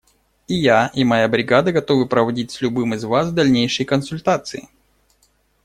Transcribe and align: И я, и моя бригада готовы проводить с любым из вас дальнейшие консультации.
И 0.47 0.55
я, 0.55 0.87
и 0.95 1.03
моя 1.03 1.27
бригада 1.27 1.71
готовы 1.71 2.07
проводить 2.07 2.49
с 2.49 2.61
любым 2.63 2.95
из 2.95 3.03
вас 3.03 3.31
дальнейшие 3.31 3.85
консультации. 3.85 4.67